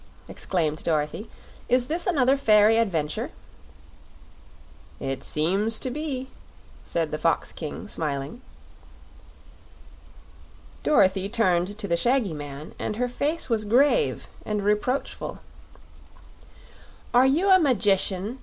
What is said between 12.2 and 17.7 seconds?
man, and her face was grave and reproachful. "Are you a